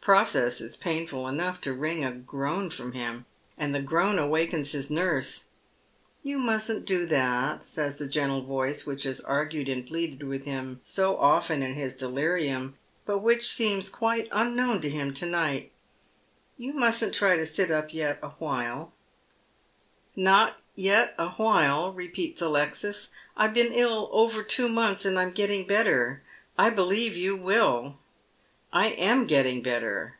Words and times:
The 0.00 0.12
process 0.16 0.60
is 0.60 0.76
painful 0.76 1.28
enough 1.28 1.60
to 1.60 1.72
wring 1.72 2.04
a 2.04 2.10
groan 2.10 2.70
from 2.70 2.94
him, 2.94 3.26
and 3.56 3.72
the 3.72 3.80
groan 3.80 4.18
awakens 4.18 4.72
his 4.72 4.90
nurse." 4.90 5.44
You 6.24 6.36
mustn't 6.36 6.84
do 6.84 7.06
that," 7.06 7.62
says 7.62 7.98
the 7.98 8.08
gentle 8.08 8.42
voice 8.42 8.84
which 8.84 9.04
has 9.04 9.20
argued 9.20 9.68
and 9.68 9.86
pleaded 9.86 10.24
with 10.24 10.46
him 10.46 10.80
so 10.82 11.16
often 11.16 11.62
in 11.62 11.74
his 11.74 11.94
delirium, 11.94 12.76
but 13.06 13.18
which 13.18 13.46
seems 13.46 13.88
quite 13.88 14.26
unknown 14.32 14.80
to 14.80 14.90
him 14.90 15.14
to 15.14 15.26
night. 15.26 15.70
*' 16.18 16.58
You 16.58 16.72
mustn't 16.72 17.14
try 17.14 17.36
to 17.36 17.46
sit 17.46 17.70
up 17.70 17.94
yet 17.94 18.18
awhile."" 18.20 18.92
Not 20.16 20.56
yet 20.74 21.14
awhile," 21.18 21.92
repeats 21.92 22.42
Alexis." 22.42 23.10
I've 23.36 23.54
been 23.54 23.72
ill 23.72 24.08
over 24.10 24.42
two 24.42 24.68
months, 24.68 25.04
and 25.04 25.16
I'm 25.16 25.30
getting 25.30 25.68
better— 25.68 26.24
I 26.58 26.70
believe 26.70 27.16
you 27.16 27.38
wiU. 27.38 27.94
I 28.72 28.90
am 28.90 29.26
getting 29.26 29.62
better." 29.64 30.14